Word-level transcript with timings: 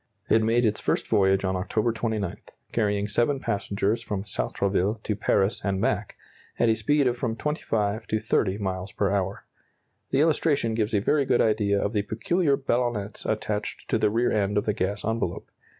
It 0.29 0.41
made 0.41 0.65
its 0.65 0.79
first 0.81 1.05
voyage 1.07 1.45
on 1.45 1.55
October 1.55 1.91
29, 1.91 2.35
carrying 2.71 3.07
seven 3.07 3.39
passengers 3.39 4.01
from 4.01 4.23
Sartrouville 4.23 4.97
to 5.03 5.15
Paris 5.15 5.61
and 5.63 5.79
back, 5.79 6.17
at 6.57 6.69
a 6.69 6.73
speed 6.73 7.05
of 7.05 7.17
from 7.19 7.35
25 7.35 8.07
to 8.07 8.19
30 8.19 8.57
miles 8.57 8.91
per 8.91 9.11
hour. 9.11 9.45
The 10.09 10.21
illustration 10.21 10.73
gives 10.73 10.95
a 10.95 11.01
very 11.01 11.25
good 11.25 11.39
idea 11.39 11.79
of 11.79 11.93
the 11.93 12.01
peculiar 12.01 12.57
ballonnets 12.57 13.27
attached 13.27 13.87
to 13.91 13.99
the 13.99 14.09
rear 14.09 14.31
end 14.31 14.57
of 14.57 14.65
the 14.65 14.73
gas 14.73 15.05
envelope. 15.05 15.51